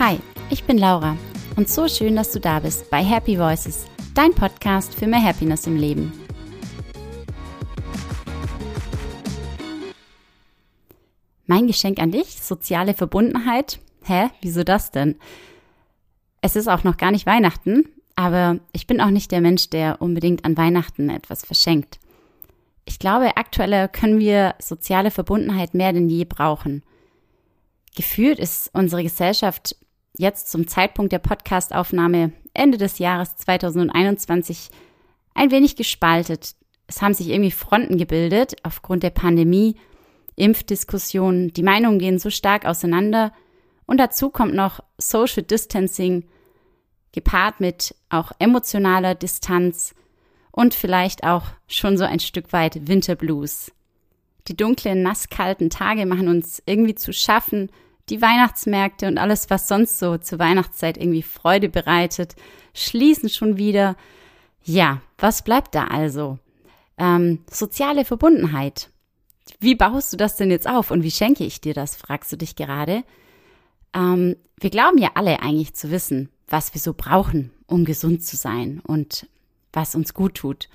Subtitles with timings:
[0.00, 1.16] Hi, ich bin Laura
[1.56, 5.66] und so schön, dass du da bist bei Happy Voices, dein Podcast für mehr Happiness
[5.66, 6.12] im Leben.
[11.46, 13.80] Mein Geschenk an dich, soziale Verbundenheit.
[14.04, 15.16] Hä, wieso das denn?
[16.42, 20.00] Es ist auch noch gar nicht Weihnachten, aber ich bin auch nicht der Mensch, der
[20.00, 21.98] unbedingt an Weihnachten etwas verschenkt.
[22.84, 26.84] Ich glaube, aktuell können wir soziale Verbundenheit mehr denn je brauchen.
[27.96, 29.74] Gefühlt ist unsere Gesellschaft
[30.18, 34.70] jetzt zum Zeitpunkt der Podcastaufnahme Ende des Jahres 2021
[35.34, 36.54] ein wenig gespaltet.
[36.86, 39.76] Es haben sich irgendwie Fronten gebildet aufgrund der Pandemie,
[40.36, 43.32] Impfdiskussionen, die Meinungen gehen so stark auseinander
[43.86, 46.24] und dazu kommt noch Social Distancing,
[47.12, 49.94] gepaart mit auch emotionaler Distanz
[50.50, 53.72] und vielleicht auch schon so ein Stück weit Winterblues.
[54.48, 57.70] Die dunklen, nasskalten Tage machen uns irgendwie zu schaffen,
[58.10, 62.34] die Weihnachtsmärkte und alles, was sonst so zur Weihnachtszeit irgendwie Freude bereitet,
[62.74, 63.96] schließen schon wieder.
[64.64, 66.38] Ja, was bleibt da also?
[66.96, 68.90] Ähm, soziale Verbundenheit.
[69.60, 72.36] Wie baust du das denn jetzt auf und wie schenke ich dir das, fragst du
[72.36, 73.02] dich gerade.
[73.94, 78.36] Ähm, wir glauben ja alle eigentlich zu wissen, was wir so brauchen, um gesund zu
[78.36, 79.26] sein und
[79.72, 80.68] was uns gut tut.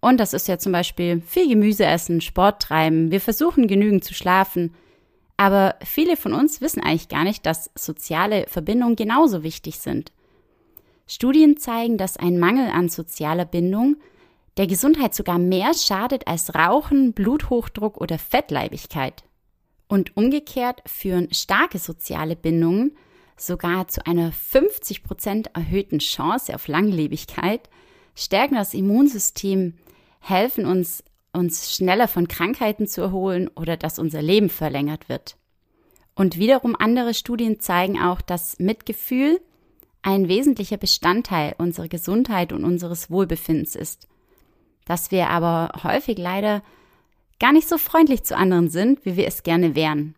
[0.00, 4.14] Und das ist ja zum Beispiel viel Gemüse essen, Sport treiben, wir versuchen genügend zu
[4.14, 4.74] schlafen,
[5.40, 10.12] aber viele von uns wissen eigentlich gar nicht, dass soziale Verbindungen genauso wichtig sind.
[11.06, 13.96] Studien zeigen, dass ein Mangel an sozialer Bindung
[14.58, 19.24] der Gesundheit sogar mehr schadet als Rauchen, Bluthochdruck oder Fettleibigkeit.
[19.88, 22.94] Und umgekehrt führen starke soziale Bindungen
[23.38, 27.70] sogar zu einer 50 Prozent erhöhten Chance auf Langlebigkeit,
[28.14, 29.72] stärken das Immunsystem,
[30.20, 31.02] helfen uns
[31.32, 35.36] uns schneller von Krankheiten zu erholen oder dass unser Leben verlängert wird.
[36.14, 39.40] Und wiederum andere Studien zeigen auch, dass Mitgefühl
[40.02, 44.08] ein wesentlicher Bestandteil unserer Gesundheit und unseres Wohlbefindens ist.
[44.86, 46.62] Dass wir aber häufig leider
[47.38, 50.14] gar nicht so freundlich zu anderen sind, wie wir es gerne wären.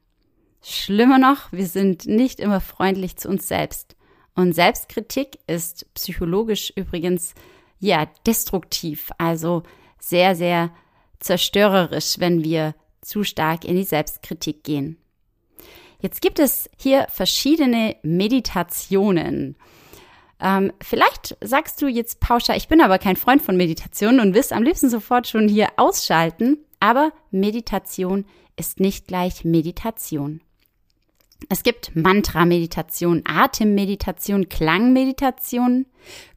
[0.63, 3.97] Schlimmer noch, wir sind nicht immer freundlich zu uns selbst.
[4.35, 7.35] Und Selbstkritik ist psychologisch übrigens
[7.81, 9.65] ja destruktiv, also
[9.99, 10.73] sehr, sehr
[11.23, 14.99] zerstörerisch, wenn wir zu stark in die Selbstkritik gehen.
[15.99, 19.57] Jetzt gibt es hier verschiedene Meditationen.
[20.41, 24.53] Ähm, vielleicht sagst du jetzt pauschal, ich bin aber kein Freund von Meditation und wirst
[24.53, 26.59] am liebsten sofort schon hier ausschalten.
[26.81, 28.25] Aber Meditation
[28.57, 30.41] ist nicht gleich Meditation.
[31.49, 35.87] Es gibt Mantra-Meditation, Atemmeditation, Klangmeditation,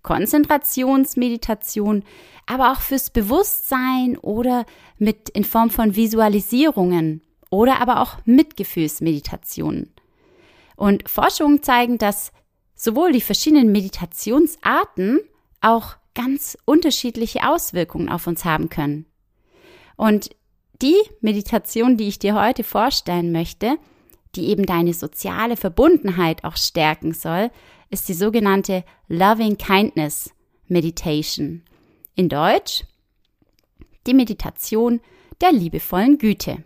[0.04, 2.04] Konzentrationsmeditation,
[2.46, 4.66] aber auch fürs Bewusstsein oder
[4.98, 9.92] mit in Form von Visualisierungen oder aber auch Mitgefühlsmeditationen.
[10.76, 12.32] Und Forschungen zeigen, dass
[12.76, 15.22] sowohl die verschiedenen Meditationsarten
[15.62, 19.06] auch ganz unterschiedliche Auswirkungen auf uns haben können.
[19.96, 20.30] Und
[20.82, 23.78] die Meditation, die ich dir heute vorstellen möchte,
[24.36, 27.52] die eben deine soziale Verbundenheit auch stärken soll,
[27.90, 30.32] ist die sogenannte Loving Kindness
[30.68, 31.64] Meditation.
[32.16, 32.86] In Deutsch
[34.08, 35.02] die Meditation
[35.42, 36.64] der liebevollen Güte.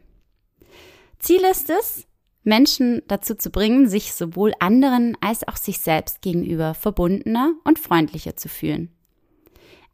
[1.19, 2.05] Ziel ist es,
[2.43, 8.35] Menschen dazu zu bringen, sich sowohl anderen als auch sich selbst gegenüber verbundener und freundlicher
[8.35, 8.89] zu fühlen.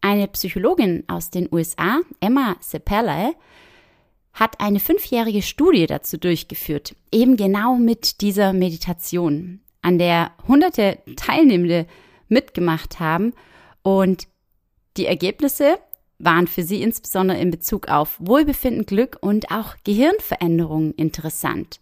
[0.02, 3.34] Eine Psychologin aus den USA, Emma Seppele,
[4.36, 11.88] hat eine fünfjährige Studie dazu durchgeführt, eben genau mit dieser Meditation, an der hunderte Teilnehmende
[12.28, 13.34] mitgemacht haben
[13.82, 14.28] und
[14.98, 15.80] die Ergebnisse
[16.20, 21.80] waren für sie insbesondere in Bezug auf Wohlbefinden, Glück und auch Gehirnveränderungen interessant.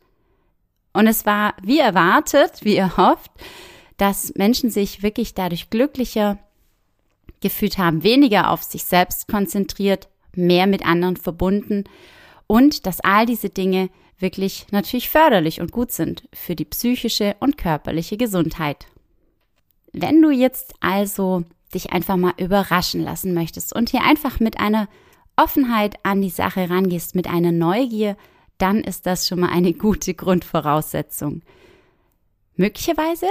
[0.92, 3.32] Und es war wie erwartet, wie erhofft,
[3.98, 6.38] dass Menschen sich wirklich dadurch glücklicher
[7.42, 11.86] gefühlt haben, weniger auf sich selbst konzentriert, mehr mit anderen verbunden
[12.48, 13.90] und dass all diese Dinge
[14.20, 18.88] wirklich natürlich förderlich und gut sind für die psychische und körperliche Gesundheit.
[19.92, 21.44] Wenn du jetzt also
[21.74, 24.88] dich einfach mal überraschen lassen möchtest und hier einfach mit einer
[25.36, 28.16] Offenheit an die Sache rangehst, mit einer Neugier,
[28.58, 31.42] dann ist das schon mal eine gute Grundvoraussetzung.
[32.56, 33.28] Möglicherweise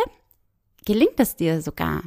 [0.85, 2.03] gelingt es dir sogar,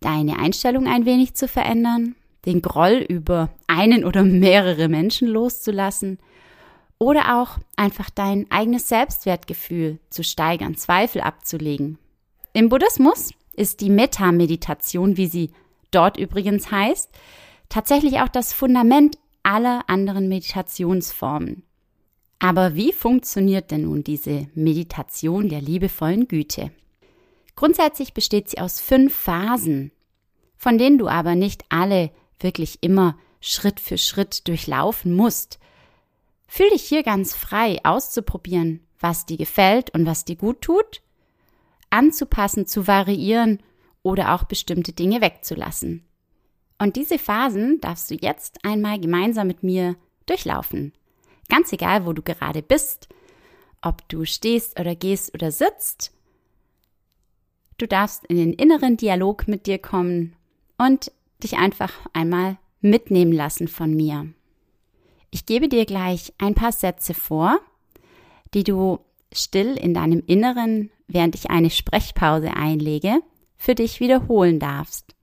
[0.00, 2.16] deine Einstellung ein wenig zu verändern,
[2.46, 6.18] den Groll über einen oder mehrere Menschen loszulassen
[6.98, 11.98] oder auch einfach dein eigenes Selbstwertgefühl zu steigern, Zweifel abzulegen.
[12.52, 15.50] Im Buddhismus ist die Metta-Meditation, wie sie
[15.90, 17.10] dort übrigens heißt,
[17.68, 21.62] tatsächlich auch das Fundament aller anderen Meditationsformen.
[22.38, 26.70] Aber wie funktioniert denn nun diese Meditation der liebevollen Güte?
[27.54, 29.90] Grundsätzlich besteht sie aus fünf Phasen,
[30.56, 32.10] von denen du aber nicht alle
[32.40, 35.58] wirklich immer Schritt für Schritt durchlaufen musst.
[36.46, 41.02] Fühl dich hier ganz frei auszuprobieren, was dir gefällt und was dir gut tut,
[41.90, 43.60] anzupassen, zu variieren
[44.02, 46.04] oder auch bestimmte Dinge wegzulassen.
[46.78, 49.96] Und diese Phasen darfst du jetzt einmal gemeinsam mit mir
[50.26, 50.92] durchlaufen.
[51.48, 53.08] Ganz egal, wo du gerade bist,
[53.82, 56.12] ob du stehst oder gehst oder sitzt.
[57.78, 60.34] Du darfst in den inneren Dialog mit dir kommen
[60.78, 61.12] und
[61.42, 64.26] dich einfach einmal mitnehmen lassen von mir.
[65.30, 67.58] Ich gebe dir gleich ein paar Sätze vor,
[68.54, 69.00] die du
[69.32, 73.20] still in deinem Inneren, während ich eine Sprechpause einlege,
[73.56, 75.14] für dich wiederholen darfst.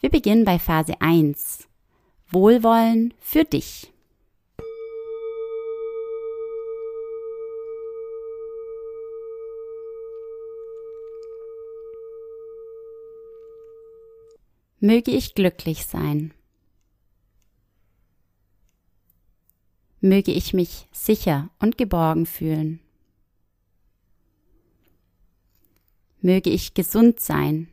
[0.00, 1.66] Wir beginnen bei Phase 1.
[2.30, 3.92] Wohlwollen für dich.
[14.80, 16.32] Möge ich glücklich sein.
[20.00, 22.78] Möge ich mich sicher und geborgen fühlen.
[26.20, 27.68] Möge ich gesund sein.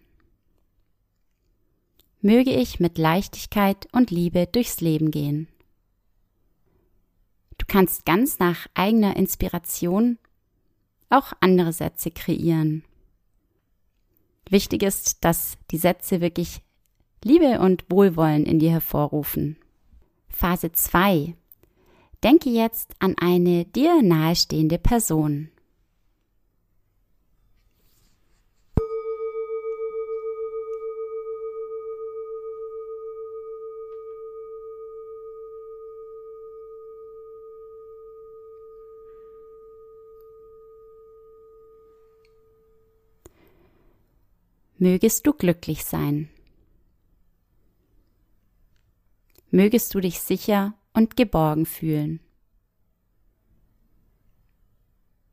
[2.21, 5.47] Möge ich mit Leichtigkeit und Liebe durchs Leben gehen.
[7.59, 10.17] Du kannst ganz nach eigener Inspiration
[11.09, 12.83] auch andere Sätze kreieren.
[14.49, 16.61] Wichtig ist, dass die Sätze wirklich
[17.27, 19.57] Liebe und Wohlwollen in dir hervorrufen.
[20.27, 21.33] Phase 2.
[22.23, 25.49] Denke jetzt an eine dir nahestehende Person.
[44.77, 46.29] Mögest du glücklich sein.
[49.55, 52.19] Mögest du dich sicher und geborgen fühlen.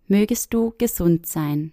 [0.07, 1.73] Mögest du gesund sein.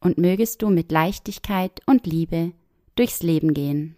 [0.00, 2.52] Und mögest du mit Leichtigkeit und Liebe
[2.96, 3.96] durchs Leben gehen.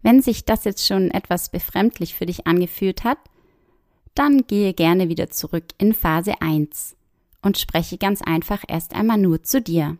[0.00, 3.18] Wenn sich das jetzt schon etwas befremdlich für dich angefühlt hat,
[4.14, 6.96] dann gehe gerne wieder zurück in Phase 1
[7.42, 9.98] und spreche ganz einfach erst einmal nur zu dir.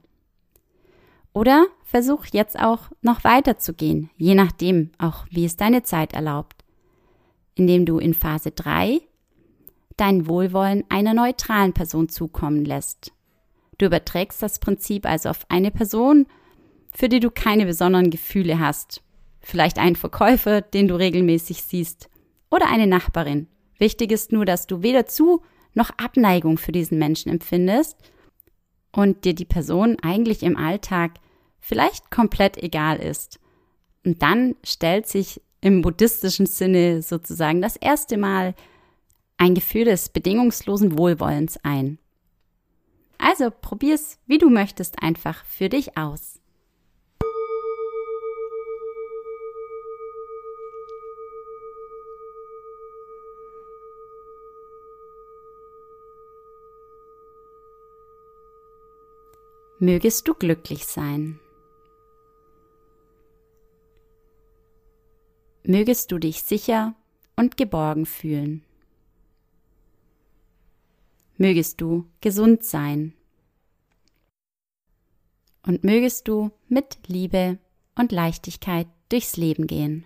[1.35, 6.15] Oder versuch jetzt auch noch weiter zu gehen, je nachdem auch, wie es deine Zeit
[6.15, 6.65] erlaubt,
[7.57, 9.01] indem du in Phase 3
[9.97, 13.13] dein Wohlwollen einer neutralen Person zukommen lässt.
[13.79, 16.27] Du überträgst das Prinzip also auf eine Person,
[16.93, 19.03] für die du keine besonderen Gefühle hast.
[19.41, 22.09] Vielleicht einen Verkäufer, den du regelmäßig siehst,
[22.51, 23.49] oder eine Nachbarin.
[23.79, 25.43] Wichtig ist nur, dass du weder zu
[25.75, 27.97] noch Abneigung für diesen Menschen empfindest
[28.93, 31.15] und dir die Person eigentlich im Alltag
[31.65, 33.41] vielleicht komplett egal ist.
[34.05, 38.55] Und dann stellt sich im buddhistischen Sinne sozusagen das erste Mal
[39.39, 41.99] ein Gefühl des bedingungslosen Wohlwollens ein.
[43.17, 46.39] Also probier's, wie du möchtest, einfach für dich aus.
[59.79, 61.41] Mögest du glücklich sein.
[65.65, 66.95] Mögest du dich sicher
[67.37, 68.63] und geborgen fühlen.
[71.37, 73.15] Mögest du gesund sein.
[75.67, 77.59] Und mögest du mit Liebe
[77.97, 80.05] und Leichtigkeit durchs Leben gehen.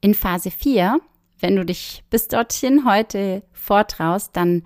[0.00, 1.00] In Phase 4,
[1.38, 4.64] wenn du dich bis dorthin heute vortraust, dann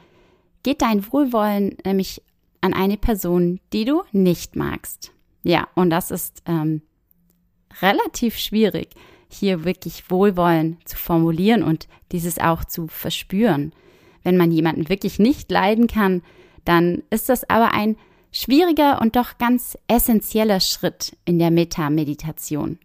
[0.62, 2.22] geht dein Wohlwollen nämlich
[2.62, 5.12] an eine Person, die du nicht magst.
[5.42, 6.80] Ja, und das ist ähm,
[7.82, 8.90] relativ schwierig,
[9.28, 13.72] hier wirklich Wohlwollen zu formulieren und dieses auch zu verspüren.
[14.22, 16.22] Wenn man jemanden wirklich nicht leiden kann,
[16.64, 17.96] dann ist das aber ein
[18.30, 22.78] schwieriger und doch ganz essentieller Schritt in der Meta-Meditation.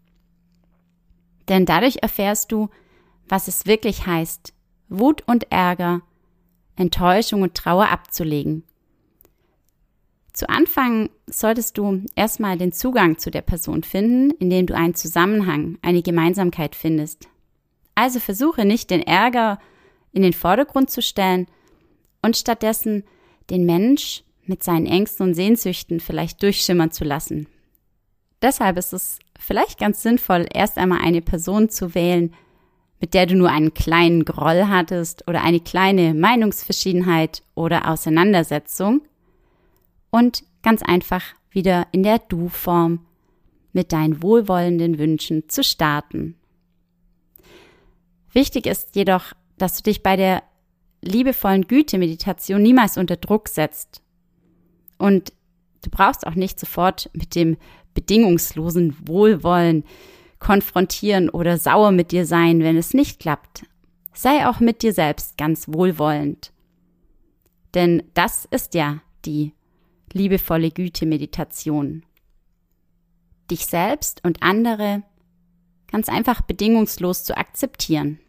[1.48, 2.70] Denn dadurch erfährst du,
[3.30, 4.54] was es wirklich heißt,
[4.90, 6.02] Wut und Ärger,
[6.76, 8.64] Enttäuschung und Trauer abzulegen
[10.38, 15.80] zu Anfang solltest du erstmal den Zugang zu der Person finden, indem du einen Zusammenhang,
[15.82, 17.28] eine Gemeinsamkeit findest.
[17.96, 19.58] Also versuche nicht den Ärger
[20.14, 21.48] in den Vordergrund zu stellen
[22.22, 23.04] und stattdessen
[23.50, 27.48] den Mensch mit seinen Ängsten und Sehnsüchten vielleicht durchschimmern zu lassen.
[28.40, 32.32] Deshalb ist es vielleicht ganz sinnvoll, erst einmal eine Person zu wählen,
[33.00, 39.02] mit der du nur einen kleinen Groll hattest oder eine kleine Meinungsverschiedenheit oder Auseinandersetzung
[40.10, 43.06] und ganz einfach wieder in der Du-Form
[43.74, 46.36] mit deinen wohlwollenden Wünschen zu starten.
[48.32, 50.44] Wichtig ist jedoch, dass du dich bei der
[51.02, 54.02] liebevollen Güte-Meditation niemals unter Druck setzt.
[54.98, 55.34] Und
[55.84, 57.58] du brauchst auch nicht sofort mit dem
[57.94, 59.84] bedingungslosen Wohlwollen
[60.40, 63.66] konfrontieren oder sauer mit dir sein, wenn es nicht klappt.
[64.14, 66.52] Sei auch mit dir selbst ganz wohlwollend.
[67.74, 69.54] Denn das ist ja die
[70.14, 72.04] liebevolle Güte-Meditation.
[73.50, 75.04] Dich selbst und andere
[75.92, 78.20] ganz einfach bedingungslos zu akzeptieren.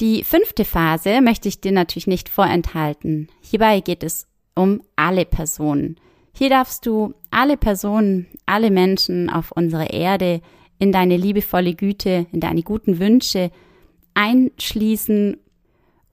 [0.00, 3.28] Die fünfte Phase möchte ich dir natürlich nicht vorenthalten.
[3.40, 5.96] Hierbei geht es um alle Personen.
[6.34, 10.40] Hier darfst du alle Personen, alle Menschen auf unserer Erde
[10.78, 13.50] in deine liebevolle Güte, in deine guten Wünsche
[14.14, 15.36] einschließen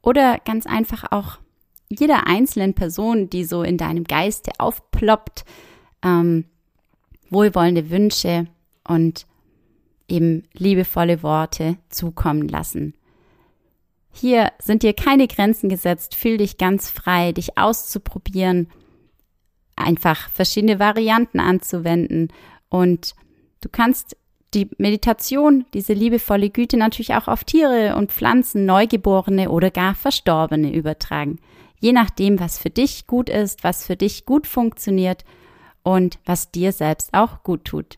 [0.01, 1.39] oder ganz einfach auch
[1.89, 5.43] jeder einzelnen Person, die so in deinem Geiste aufploppt,
[6.03, 6.46] ähm,
[7.29, 8.48] wohlwollende Wünsche
[8.88, 9.25] und
[10.08, 12.93] eben liebevolle Worte zukommen lassen.
[14.12, 18.67] Hier sind dir keine Grenzen gesetzt, fühl dich ganz frei, dich auszuprobieren,
[19.75, 22.29] einfach verschiedene Varianten anzuwenden
[22.69, 23.13] und
[23.62, 24.17] du kannst
[24.53, 30.74] die Meditation, diese liebevolle Güte natürlich auch auf Tiere und Pflanzen, Neugeborene oder gar Verstorbene
[30.74, 31.39] übertragen.
[31.79, 35.24] Je nachdem, was für dich gut ist, was für dich gut funktioniert
[35.83, 37.98] und was dir selbst auch gut tut.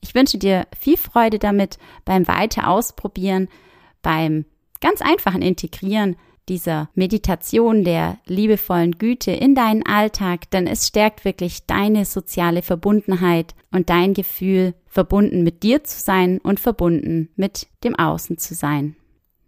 [0.00, 3.48] Ich wünsche dir viel Freude damit beim weiter ausprobieren,
[4.02, 4.44] beim
[4.80, 6.16] ganz einfachen Integrieren
[6.48, 13.54] dieser Meditation der liebevollen Güte in deinen Alltag, denn es stärkt wirklich deine soziale Verbundenheit
[13.70, 18.96] und dein Gefühl, verbunden mit dir zu sein und verbunden mit dem Außen zu sein.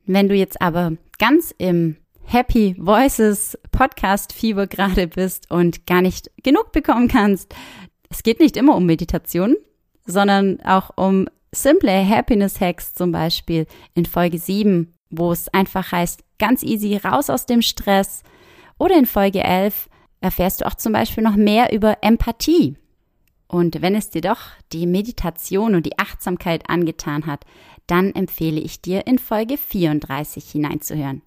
[0.04, 1.96] Wenn du jetzt aber ganz im
[2.32, 7.54] Happy Voices Podcast Fieber gerade bist und gar nicht genug bekommen kannst,
[8.08, 9.56] es geht nicht immer um Meditation,
[10.06, 16.24] sondern auch um simple Happiness Hacks zum Beispiel in Folge 7 wo es einfach heißt,
[16.38, 18.22] ganz easy raus aus dem Stress.
[18.78, 19.88] Oder in Folge 11
[20.20, 22.76] erfährst du auch zum Beispiel noch mehr über Empathie.
[23.48, 24.40] Und wenn es dir doch
[24.72, 27.44] die Meditation und die Achtsamkeit angetan hat,
[27.88, 31.22] dann empfehle ich dir in Folge 34 hineinzuhören.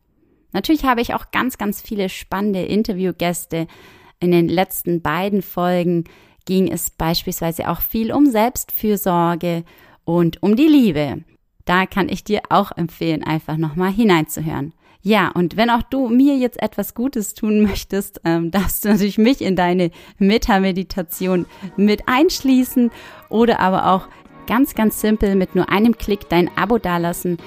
[0.54, 3.68] Natürlich habe ich auch ganz, ganz viele spannende Interviewgäste.
[4.20, 6.06] In den letzten beiden Folgen
[6.46, 9.64] ging es beispielsweise auch viel um Selbstfürsorge
[10.06, 11.24] und um die Liebe.
[11.66, 14.74] Da kann ich dir auch empfehlen, einfach nochmal hineinzuhören.
[15.02, 19.18] Ja, und wenn auch du mir jetzt etwas Gutes tun möchtest, ähm, darfst du natürlich
[19.18, 21.46] mich in deine Meta-Meditation
[21.76, 22.90] mit einschließen
[23.30, 24.08] oder aber auch
[24.48, 27.38] ganz, ganz simpel mit nur einem Klick dein Abo dalassen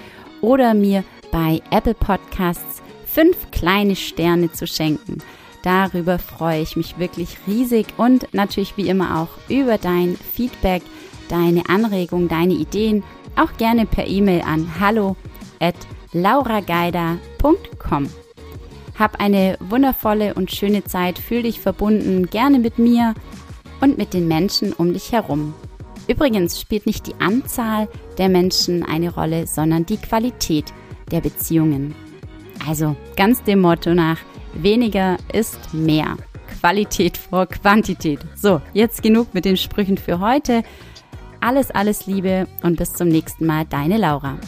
[0.42, 2.82] oder mir bei Apple Podcasts
[3.16, 5.22] fünf kleine Sterne zu schenken.
[5.62, 10.82] Darüber freue ich mich wirklich riesig und natürlich wie immer auch über dein Feedback,
[11.30, 13.02] deine Anregungen, deine Ideen
[13.34, 15.16] auch gerne per E-Mail an hallo
[15.60, 15.76] at
[16.12, 18.10] laurageider.com.
[18.98, 23.14] Hab eine wundervolle und schöne Zeit, fühl dich verbunden, gerne mit mir
[23.80, 25.54] und mit den Menschen um dich herum.
[26.06, 30.74] Übrigens spielt nicht die Anzahl der Menschen eine Rolle, sondern die Qualität
[31.10, 32.05] der Beziehungen.
[32.68, 34.18] Also ganz dem Motto nach,
[34.54, 36.16] weniger ist mehr.
[36.60, 38.20] Qualität vor Quantität.
[38.34, 40.62] So, jetzt genug mit den Sprüchen für heute.
[41.40, 44.38] Alles, alles Liebe und bis zum nächsten Mal, deine Laura.